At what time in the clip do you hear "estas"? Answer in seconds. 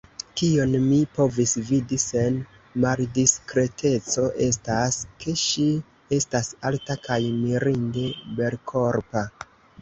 4.47-4.97, 6.19-6.51